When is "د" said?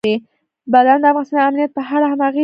1.01-1.05, 1.39-1.43